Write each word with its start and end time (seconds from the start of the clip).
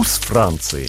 Вкус 0.00 0.18
Франции. 0.20 0.88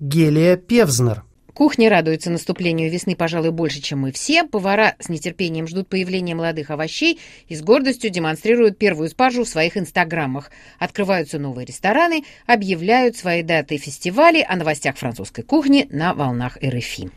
Гелия 0.00 0.58
Певзнер. 0.58 1.24
Кухня 1.54 1.88
радуется 1.88 2.28
наступлению 2.28 2.90
весны, 2.90 3.16
пожалуй, 3.16 3.52
больше, 3.52 3.80
чем 3.80 4.00
мы 4.00 4.12
все. 4.12 4.44
Повара 4.44 4.96
с 4.98 5.08
нетерпением 5.08 5.66
ждут 5.66 5.88
появления 5.88 6.34
молодых 6.34 6.70
овощей 6.70 7.18
и 7.48 7.56
с 7.56 7.62
гордостью 7.62 8.10
демонстрируют 8.10 8.76
первую 8.76 9.08
спаржу 9.08 9.44
в 9.44 9.48
своих 9.48 9.78
инстаграмах. 9.78 10.50
Открываются 10.78 11.38
новые 11.38 11.64
рестораны, 11.64 12.24
объявляют 12.46 13.16
свои 13.16 13.42
даты 13.42 13.78
фестивалей 13.78 14.42
о 14.42 14.56
новостях 14.56 14.98
французской 14.98 15.40
кухни 15.40 15.88
на 15.90 16.12
волнах 16.12 16.58
РФИ. 16.62 17.10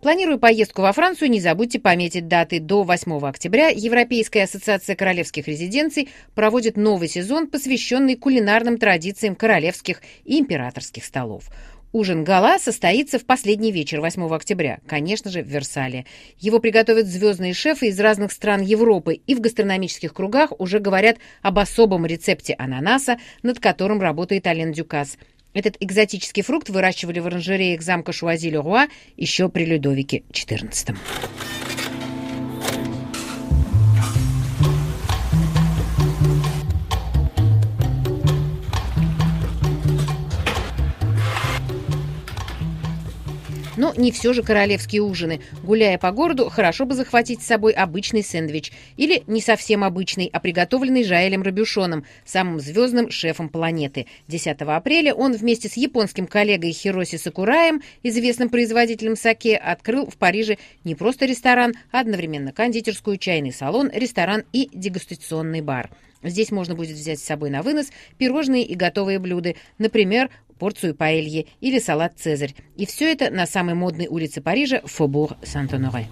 Планируя 0.00 0.38
поездку 0.38 0.82
во 0.82 0.92
Францию, 0.92 1.28
не 1.28 1.40
забудьте 1.40 1.80
пометить 1.80 2.28
даты. 2.28 2.60
До 2.60 2.84
8 2.84 3.18
октября 3.26 3.68
Европейская 3.68 4.44
ассоциация 4.44 4.94
королевских 4.94 5.48
резиденций 5.48 6.08
проводит 6.36 6.76
новый 6.76 7.08
сезон, 7.08 7.48
посвященный 7.48 8.14
кулинарным 8.14 8.78
традициям 8.78 9.34
королевских 9.34 10.00
и 10.24 10.38
императорских 10.38 11.04
столов. 11.04 11.50
Ужин 11.90 12.22
гала 12.22 12.60
состоится 12.60 13.18
в 13.18 13.24
последний 13.24 13.72
вечер 13.72 14.00
8 14.00 14.32
октября, 14.32 14.78
конечно 14.86 15.32
же, 15.32 15.42
в 15.42 15.48
Версале. 15.48 16.06
Его 16.38 16.60
приготовят 16.60 17.06
звездные 17.06 17.52
шефы 17.52 17.88
из 17.88 17.98
разных 17.98 18.30
стран 18.30 18.60
Европы, 18.60 19.14
и 19.14 19.34
в 19.34 19.40
гастрономических 19.40 20.14
кругах 20.14 20.52
уже 20.60 20.78
говорят 20.78 21.16
об 21.42 21.58
особом 21.58 22.06
рецепте 22.06 22.54
ананаса, 22.56 23.18
над 23.42 23.58
которым 23.58 24.00
работает 24.00 24.46
Ален 24.46 24.70
Дюкас– 24.70 25.18
этот 25.54 25.76
экзотический 25.80 26.42
фрукт 26.42 26.68
выращивали 26.68 27.20
в 27.20 27.26
оранжереях 27.26 27.82
замка 27.82 28.12
Шуази-Ле-Руа 28.12 28.88
еще 29.16 29.48
при 29.48 29.64
Людовике 29.64 30.22
XIV. 30.30 30.96
Но 43.78 43.94
не 43.96 44.10
все 44.10 44.32
же 44.32 44.42
королевские 44.42 45.02
ужины. 45.02 45.40
Гуляя 45.62 45.98
по 45.98 46.10
городу, 46.10 46.50
хорошо 46.50 46.84
бы 46.84 46.96
захватить 46.96 47.42
с 47.42 47.46
собой 47.46 47.72
обычный 47.72 48.24
сэндвич. 48.24 48.72
Или 48.96 49.22
не 49.28 49.40
совсем 49.40 49.84
обычный, 49.84 50.28
а 50.32 50.40
приготовленный 50.40 51.04
Жаэлем 51.04 51.42
Рабюшоном, 51.42 52.04
самым 52.24 52.58
звездным 52.58 53.08
шефом 53.08 53.48
планеты. 53.48 54.06
10 54.26 54.60
апреля 54.62 55.14
он 55.14 55.32
вместе 55.32 55.68
с 55.68 55.76
японским 55.76 56.26
коллегой 56.26 56.72
Хироси 56.72 57.16
Сакураем, 57.16 57.80
известным 58.02 58.48
производителем 58.48 59.14
саке, 59.14 59.56
открыл 59.56 60.06
в 60.10 60.16
Париже 60.16 60.58
не 60.82 60.96
просто 60.96 61.26
ресторан, 61.26 61.74
а 61.92 62.00
одновременно 62.00 62.52
кондитерскую, 62.52 63.16
чайный 63.16 63.52
салон, 63.52 63.90
ресторан 63.94 64.42
и 64.52 64.68
дегустационный 64.72 65.60
бар. 65.60 65.88
Здесь 66.22 66.50
можно 66.50 66.74
будет 66.74 66.96
взять 66.96 67.20
с 67.20 67.24
собой 67.24 67.50
на 67.50 67.62
вынос 67.62 67.90
пирожные 68.16 68.64
и 68.64 68.74
готовые 68.74 69.18
блюда, 69.18 69.54
например, 69.78 70.30
порцию 70.58 70.94
паэльи 70.94 71.46
или 71.60 71.78
салат 71.78 72.14
«Цезарь». 72.16 72.54
И 72.76 72.86
все 72.86 73.10
это 73.10 73.30
на 73.30 73.46
самой 73.46 73.74
модной 73.74 74.08
улице 74.08 74.40
Парижа 74.40 74.80
Фобур 74.84 75.36
Сент-Оноре. 75.42 76.06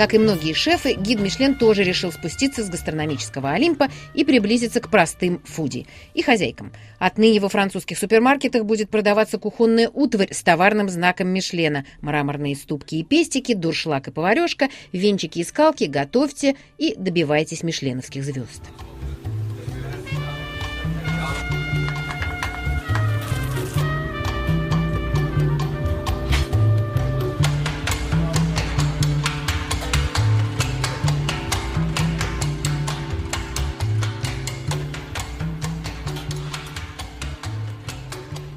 Как 0.00 0.14
и 0.14 0.18
многие 0.18 0.54
шефы, 0.54 0.94
гид 0.94 1.20
Мишлен 1.20 1.56
тоже 1.56 1.82
решил 1.82 2.10
спуститься 2.10 2.64
с 2.64 2.70
гастрономического 2.70 3.50
Олимпа 3.50 3.88
и 4.14 4.24
приблизиться 4.24 4.80
к 4.80 4.88
простым 4.88 5.42
фуди 5.44 5.86
и 6.14 6.22
хозяйкам. 6.22 6.72
Отныне 6.98 7.38
во 7.38 7.50
французских 7.50 7.98
супермаркетах 7.98 8.64
будет 8.64 8.88
продаваться 8.88 9.36
кухонная 9.36 9.90
утварь 9.90 10.32
с 10.32 10.42
товарным 10.42 10.88
знаком 10.88 11.28
Мишлена, 11.28 11.84
мраморные 12.00 12.56
ступки 12.56 12.94
и 12.94 13.04
пестики, 13.04 13.52
дуршлаг 13.52 14.08
и 14.08 14.10
поварешка, 14.10 14.70
венчики 14.90 15.40
и 15.40 15.44
скалки, 15.44 15.84
готовьте 15.84 16.56
и 16.78 16.94
добивайтесь 16.96 17.62
мишленовских 17.62 18.24
звезд. 18.24 18.62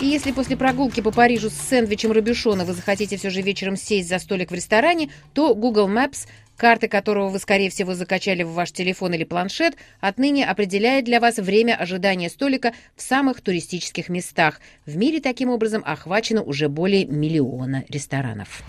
И 0.03 0.05
если 0.05 0.33
после 0.33 0.57
прогулки 0.57 0.99
по 0.99 1.11
Парижу 1.11 1.49
с 1.49 1.53
сэндвичем 1.53 2.11
Робюшона 2.11 2.65
вы 2.65 2.73
захотите 2.73 3.15
все 3.15 3.29
же 3.29 3.41
вечером 3.41 3.77
сесть 3.77 4.09
за 4.09 4.19
столик 4.19 4.51
в 4.51 4.53
ресторане, 4.53 5.09
то 5.33 5.55
Google 5.55 5.87
Maps 5.87 6.27
карты 6.57 6.89
которого 6.89 7.29
вы, 7.29 7.39
скорее 7.39 7.69
всего, 7.69 7.95
закачали 7.95 8.43
в 8.43 8.51
ваш 8.51 8.73
телефон 8.73 9.13
или 9.13 9.23
планшет, 9.23 9.75
отныне 10.01 10.45
определяет 10.45 11.05
для 11.05 11.21
вас 11.21 11.37
время 11.37 11.75
ожидания 11.75 12.29
столика 12.29 12.73
в 12.97 13.01
самых 13.01 13.39
туристических 13.39 14.09
местах. 14.09 14.59
В 14.85 14.97
мире 14.97 15.21
таким 15.21 15.49
образом 15.49 15.81
охвачено 15.85 16.43
уже 16.43 16.67
более 16.67 17.05
миллиона 17.05 17.85
ресторанов. 17.87 18.61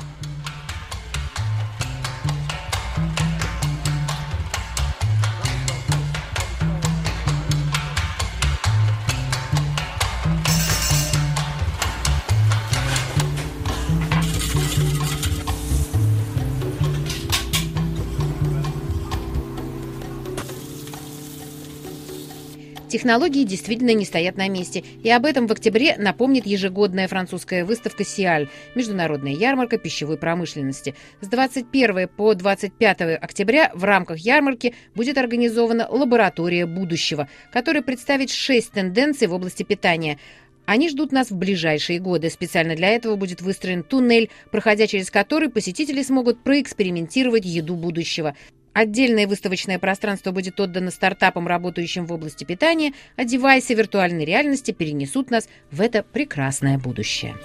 Технологии 22.94 23.42
действительно 23.42 23.92
не 23.92 24.04
стоят 24.04 24.36
на 24.36 24.46
месте, 24.46 24.84
и 25.02 25.10
об 25.10 25.26
этом 25.26 25.48
в 25.48 25.52
октябре 25.52 25.96
напомнит 25.98 26.46
ежегодная 26.46 27.08
французская 27.08 27.64
выставка 27.64 28.04
«Сиаль»– 28.04 28.48
международная 28.76 29.32
ярмарка 29.32 29.78
пищевой 29.78 30.16
промышленности. 30.16 30.94
С 31.20 31.26
21 31.26 32.06
по 32.06 32.34
25 32.34 33.00
октября 33.20 33.72
в 33.74 33.82
рамках 33.82 34.18
ярмарки 34.18 34.76
будет 34.94 35.18
организована 35.18 35.88
лаборатория 35.90 36.66
будущего, 36.66 37.28
которая 37.52 37.82
представит 37.82 38.30
шесть 38.30 38.70
тенденций 38.70 39.26
в 39.26 39.34
области 39.34 39.64
питания– 39.64 40.20
они 40.66 40.88
ждут 40.88 41.12
нас 41.12 41.30
в 41.30 41.36
ближайшие 41.36 41.98
годы. 41.98 42.30
Специально 42.30 42.74
для 42.74 42.88
этого 42.88 43.16
будет 43.16 43.42
выстроен 43.42 43.82
туннель, 43.82 44.30
проходя 44.50 44.86
через 44.86 45.10
который 45.10 45.50
посетители 45.50 46.02
смогут 46.02 46.42
проэкспериментировать 46.42 47.44
еду 47.44 47.74
будущего. 47.74 48.34
Отдельное 48.74 49.28
выставочное 49.28 49.78
пространство 49.78 50.32
будет 50.32 50.60
отдано 50.60 50.90
стартапам, 50.90 51.46
работающим 51.46 52.06
в 52.06 52.12
области 52.12 52.44
питания, 52.44 52.92
а 53.16 53.24
девайсы 53.24 53.72
виртуальной 53.72 54.24
реальности 54.24 54.72
перенесут 54.72 55.30
нас 55.30 55.48
в 55.70 55.80
это 55.80 56.02
прекрасное 56.02 56.76
будущее. 56.76 57.36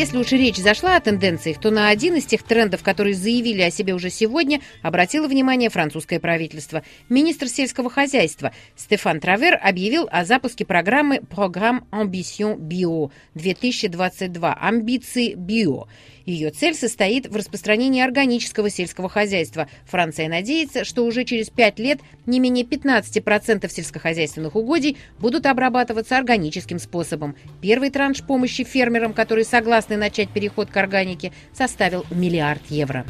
Если 0.00 0.16
уж 0.16 0.32
речь 0.32 0.56
зашла 0.56 0.96
о 0.96 1.00
тенденциях, 1.00 1.60
то 1.60 1.70
на 1.70 1.90
один 1.90 2.16
из 2.16 2.24
тех 2.24 2.42
трендов, 2.42 2.82
которые 2.82 3.14
заявили 3.14 3.60
о 3.60 3.70
себе 3.70 3.92
уже 3.92 4.08
сегодня, 4.08 4.62
обратило 4.80 5.28
внимание 5.28 5.68
французское 5.68 6.18
правительство. 6.18 6.82
Министр 7.10 7.48
сельского 7.48 7.90
хозяйства 7.90 8.54
Стефан 8.76 9.20
Травер 9.20 9.60
объявил 9.62 10.08
о 10.10 10.24
запуске 10.24 10.64
программы 10.64 11.20
«Программ 11.28 11.86
Ambition 11.90 12.56
Bio» 12.56 13.10
2022 13.34 14.54
«Амбиции 14.54 15.34
Био». 15.34 15.86
Ее 16.26 16.50
цель 16.50 16.74
состоит 16.74 17.26
в 17.26 17.36
распространении 17.36 18.02
органического 18.02 18.70
сельского 18.70 19.08
хозяйства. 19.08 19.68
Франция 19.86 20.28
надеется, 20.28 20.84
что 20.84 21.04
уже 21.04 21.24
через 21.24 21.50
пять 21.50 21.78
лет 21.78 22.00
не 22.26 22.40
менее 22.40 22.64
15% 22.64 23.70
сельскохозяйственных 23.70 24.56
угодий 24.56 24.96
будут 25.18 25.46
обрабатываться 25.46 26.16
органическим 26.16 26.78
способом. 26.78 27.36
Первый 27.60 27.90
транш 27.90 28.22
помощи 28.22 28.64
фермерам, 28.64 29.12
которые 29.12 29.44
согласны 29.44 29.96
начать 29.96 30.30
переход 30.30 30.70
к 30.70 30.76
органике, 30.76 31.32
составил 31.52 32.04
миллиард 32.10 32.62
евро. 32.70 33.04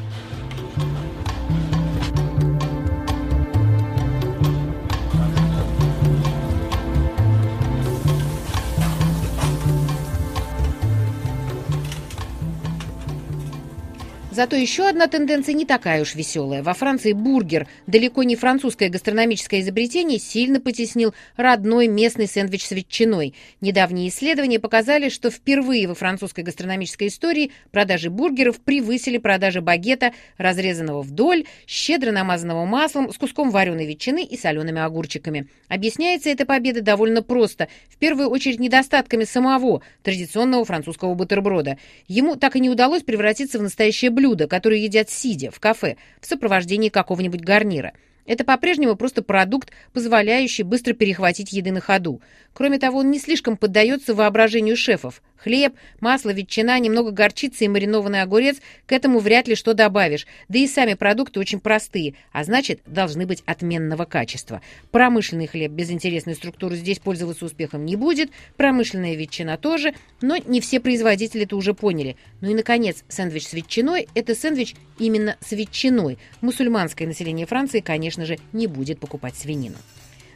Зато 14.40 14.56
еще 14.56 14.88
одна 14.88 15.06
тенденция 15.06 15.52
не 15.52 15.66
такая 15.66 16.00
уж 16.00 16.14
веселая. 16.14 16.62
Во 16.62 16.72
Франции 16.72 17.12
бургер, 17.12 17.68
далеко 17.86 18.22
не 18.22 18.36
французское 18.36 18.88
гастрономическое 18.88 19.60
изобретение, 19.60 20.18
сильно 20.18 20.62
потеснил 20.62 21.12
родной 21.36 21.88
местный 21.88 22.26
сэндвич 22.26 22.64
с 22.64 22.70
ветчиной. 22.70 23.34
Недавние 23.60 24.08
исследования 24.08 24.58
показали, 24.58 25.10
что 25.10 25.30
впервые 25.30 25.86
во 25.86 25.94
французской 25.94 26.42
гастрономической 26.42 27.08
истории 27.08 27.52
продажи 27.70 28.08
бургеров 28.08 28.60
превысили 28.60 29.18
продажи 29.18 29.60
багета, 29.60 30.14
разрезанного 30.38 31.02
вдоль, 31.02 31.44
щедро 31.66 32.10
намазанного 32.10 32.64
маслом, 32.64 33.12
с 33.12 33.18
куском 33.18 33.50
вареной 33.50 33.84
ветчины 33.84 34.24
и 34.24 34.38
солеными 34.38 34.80
огурчиками. 34.80 35.48
Объясняется 35.68 36.30
эта 36.30 36.46
победа 36.46 36.80
довольно 36.80 37.22
просто. 37.22 37.68
В 37.90 37.98
первую 37.98 38.30
очередь 38.30 38.58
недостатками 38.58 39.24
самого 39.24 39.82
традиционного 40.02 40.64
французского 40.64 41.12
бутерброда. 41.12 41.76
Ему 42.08 42.36
так 42.36 42.56
и 42.56 42.60
не 42.60 42.70
удалось 42.70 43.02
превратиться 43.02 43.58
в 43.58 43.62
настоящее 43.62 44.10
блюда, 44.30 44.46
которые 44.46 44.84
едят 44.84 45.10
сидя 45.10 45.50
в 45.50 45.58
кафе 45.58 45.96
в 46.20 46.26
сопровождении 46.26 46.88
какого-нибудь 46.88 47.40
гарнира. 47.40 47.92
Это 48.26 48.44
по-прежнему 48.44 48.94
просто 48.94 49.22
продукт, 49.22 49.72
позволяющий 49.92 50.62
быстро 50.62 50.92
перехватить 50.92 51.52
еды 51.52 51.72
на 51.72 51.80
ходу. 51.80 52.22
Кроме 52.52 52.78
того, 52.78 53.00
он 53.00 53.10
не 53.10 53.18
слишком 53.18 53.56
поддается 53.56 54.14
воображению 54.14 54.76
шефов. 54.76 55.20
Хлеб, 55.42 55.74
масло, 56.00 56.30
ветчина, 56.30 56.78
немного 56.78 57.12
горчицы 57.12 57.64
и 57.64 57.68
маринованный 57.68 58.20
огурец– 58.20 58.58
к 58.86 58.92
этому 58.92 59.20
вряд 59.20 59.48
ли 59.48 59.54
что 59.54 59.72
добавишь. 59.72 60.26
Да 60.48 60.58
и 60.58 60.66
сами 60.66 60.94
продукты 60.94 61.40
очень 61.40 61.60
простые, 61.60 62.14
а 62.32 62.44
значит, 62.44 62.80
должны 62.86 63.24
быть 63.24 63.42
отменного 63.46 64.04
качества. 64.04 64.60
Промышленный 64.90 65.46
хлеб 65.46 65.70
без 65.70 65.90
интересной 65.90 66.34
структуры 66.34 66.76
здесь 66.76 66.98
пользоваться 66.98 67.46
успехом 67.46 67.86
не 67.86 67.96
будет, 67.96 68.30
промышленная 68.56 69.14
ветчина 69.14 69.56
тоже, 69.56 69.94
но 70.20 70.36
не 70.36 70.60
все 70.60 70.78
производители 70.78 71.44
это 71.44 71.56
уже 71.56 71.72
поняли. 71.72 72.16
Ну 72.40 72.50
и, 72.50 72.54
наконец, 72.54 73.04
сэндвич 73.08 73.46
с 73.46 73.52
ветчиной– 73.54 74.08
это 74.14 74.34
сэндвич 74.34 74.74
именно 74.98 75.36
с 75.40 75.52
ветчиной. 75.52 76.18
Мусульманское 76.42 77.08
население 77.08 77.46
Франции, 77.46 77.80
конечно 77.80 78.26
же, 78.26 78.38
не 78.52 78.66
будет 78.66 78.98
покупать 78.98 79.36
свинину. 79.36 79.76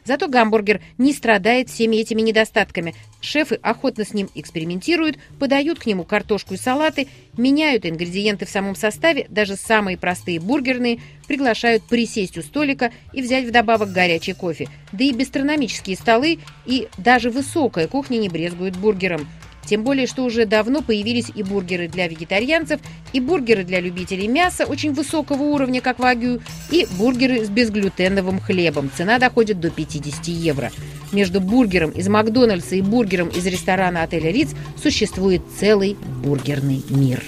Зато 0.05 0.27
гамбургер 0.27 0.81
не 0.99 1.13
страдает 1.13 1.69
всеми 1.69 1.97
этими 1.97 2.21
недостатками. 2.21 2.93
Шефы 3.21 3.59
охотно 3.61 4.05
с 4.05 4.13
ним 4.13 4.29
экспериментируют, 4.35 5.17
подают 5.39 5.79
к 5.79 5.87
нему 5.87 6.03
картошку 6.03 6.53
и 6.53 6.57
салаты, 6.57 7.07
меняют 7.37 7.85
ингредиенты 7.85 8.45
в 8.45 8.49
самом 8.49 8.75
составе, 8.75 9.25
даже 9.29 9.55
самые 9.55 9.97
простые 9.97 10.39
бургерные, 10.39 10.99
приглашают 11.27 11.83
присесть 11.83 12.37
у 12.37 12.43
столика 12.43 12.91
и 13.13 13.21
взять 13.23 13.45
вдобавок 13.45 13.91
горячий 13.91 14.33
кофе. 14.33 14.69
Да 14.91 15.03
и 15.03 15.11
гастрономические 15.11 15.95
столы 15.95 16.39
и 16.67 16.87
даже 16.99 17.31
высокая 17.31 17.87
кухня 17.87 18.17
не 18.17 18.29
брезгуют 18.29 18.77
бургером. 18.77 19.27
Тем 19.65 19.83
более, 19.83 20.07
что 20.07 20.23
уже 20.23 20.45
давно 20.45 20.81
появились 20.81 21.31
и 21.33 21.43
бургеры 21.43 21.87
для 21.87 22.07
вегетарианцев, 22.07 22.79
и 23.13 23.19
бургеры 23.19 23.63
для 23.63 23.79
любителей 23.79 24.27
мяса 24.27 24.65
очень 24.65 24.93
высокого 24.93 25.43
уровня, 25.43 25.81
как 25.81 25.99
вагю, 25.99 26.41
и 26.71 26.87
бургеры 26.97 27.45
с 27.45 27.49
безглютеновым 27.49 28.39
хлебом. 28.39 28.91
Цена 28.95 29.19
доходит 29.19 29.59
до 29.59 29.69
50 29.69 30.27
евро. 30.27 30.71
Между 31.11 31.41
бургером 31.41 31.91
из 31.91 32.07
Макдональдса 32.07 32.75
и 32.75 32.81
бургером 32.81 33.29
из 33.29 33.45
ресторана 33.45 34.03
отеля 34.03 34.31
Риц 34.31 34.49
существует 34.81 35.41
целый 35.59 35.97
бургерный 36.23 36.83
мир. 36.89 37.23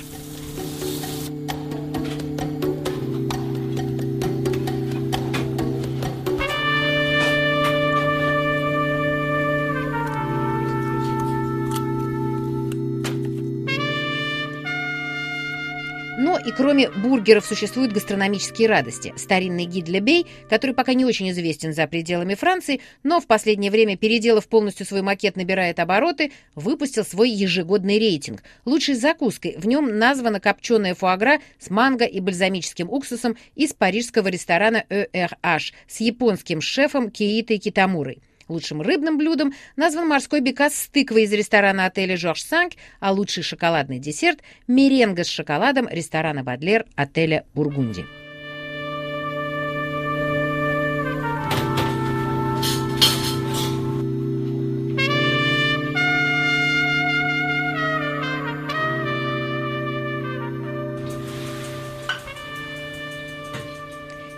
И 16.47 16.51
кроме 16.51 16.89
бургеров 16.89 17.45
существуют 17.45 17.91
гастрономические 17.91 18.69
радости. 18.69 19.13
Старинный 19.17 19.65
гид 19.65 19.83
для 19.83 19.99
Бей, 19.99 20.25
который 20.49 20.73
пока 20.73 20.94
не 20.94 21.03
очень 21.03 21.29
известен 21.31 21.73
за 21.73 21.85
пределами 21.88 22.35
Франции, 22.35 22.79
но 23.03 23.19
в 23.19 23.27
последнее 23.27 23.69
время, 23.69 23.97
переделав 23.97 24.47
полностью 24.47 24.85
свой 24.85 25.01
макет, 25.01 25.35
набирает 25.35 25.77
обороты, 25.77 26.31
выпустил 26.55 27.03
свой 27.03 27.31
ежегодный 27.31 27.99
рейтинг. 27.99 28.44
Лучшей 28.63 28.95
закуской 28.95 29.55
в 29.57 29.67
нем 29.67 29.99
названа 29.99 30.39
копченая 30.39 30.95
фуагра 30.95 31.41
с 31.59 31.69
манго 31.69 32.05
и 32.05 32.21
бальзамическим 32.21 32.89
уксусом 32.89 33.35
из 33.55 33.73
парижского 33.73 34.29
ресторана 34.29 34.85
ERH 34.89 35.73
с 35.85 36.00
японским 36.00 36.61
шефом 36.61 37.11
Киитой 37.11 37.57
Китамурой. 37.57 38.21
Лучшим 38.47 38.81
рыбным 38.81 39.17
блюдом 39.17 39.53
назван 39.75 40.07
морской 40.07 40.39
бекас 40.39 40.75
с 40.75 40.88
тыквой 40.88 41.23
из 41.23 41.33
ресторана 41.33 41.85
отеля 41.85 42.17
«Жорж 42.17 42.41
Санк», 42.41 42.73
а 42.99 43.11
лучший 43.11 43.44
шоколадный 43.44 43.99
десерт– 43.99 44.39
меренга 44.67 45.23
с 45.23 45.29
шоколадом 45.29 45.88
ресторана 45.89 46.44
«Бадлер» 46.44 46.85
отеля 46.95 47.45
«Бургунди». 47.53 48.05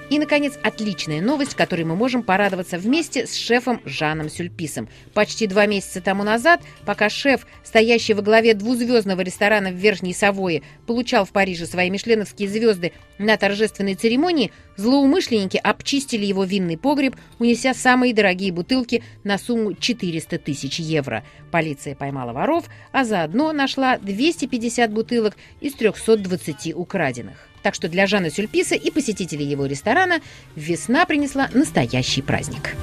И, 0.09 0.17
наконец, 0.17 0.57
отличная 0.63 1.21
новость, 1.21 1.53
которой 1.53 1.83
мы 1.83 1.95
можем 1.95 2.23
порадоваться 2.23 2.79
вместе 2.79 3.27
с 3.27 3.35
шефом 3.35 3.79
Жаном 3.85 4.29
Сюльписом. 4.29 4.89
Почти 5.13 5.45
два 5.45 5.67
месяца 5.67 6.01
тому 6.01 6.23
назад, 6.23 6.61
пока 6.83 7.09
шеф, 7.09 7.45
стоящий 7.63 8.15
во 8.15 8.23
главе 8.23 8.56
двузвездного 8.56 9.21
ресторана 9.21 9.69
в 9.69 9.75
Верхней 9.75 10.13
Савое, 10.13 10.63
получал 10.88 11.25
в 11.25 11.31
Париже 11.31 11.67
свои 11.67 11.91
мишленовские 11.91 12.50
звезды 12.50 12.91
на 13.19 13.38
торжественной 13.38 13.94
церемонии, 13.94 14.51
злоумышленники 14.77 15.57
обчистили 15.57 16.25
его 16.25 16.44
винный 16.44 16.77
погреб, 16.77 17.15
унеся 17.38 17.75
самые 17.75 18.13
дорогие 18.13 18.51
бутылки 18.51 19.03
на 19.23 19.38
сумму 19.38 19.73
400 19.73 20.39
тысяч 20.39 20.79
евро. 20.79 21.23
Полиция 21.51 21.94
поймала 21.94 22.33
воров, 22.33 22.65
а 22.91 23.03
заодно 23.03 23.53
нашла 23.53 24.00
250 24.00 24.91
бутылок 24.91 25.35
из 25.62 25.73
320 25.73 26.73
украденных. 26.75 27.49
Так 27.63 27.75
что 27.75 27.89
для 27.89 28.07
Жана 28.07 28.29
Сюльписа 28.29 28.75
и 28.75 28.91
посетителей 28.91 29.45
его 29.45 29.65
ресторана 29.65 30.21
весна 30.56 31.06
принесла 31.06 31.50
настоящий 31.53 32.21
праздник. 32.21 32.75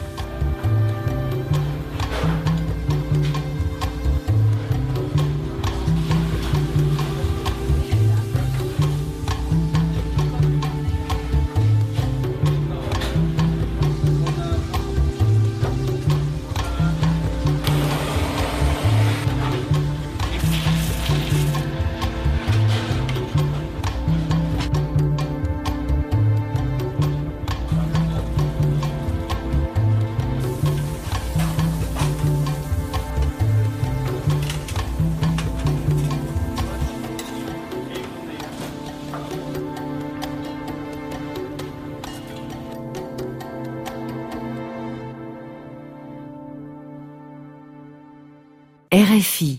RFI 49.17 49.53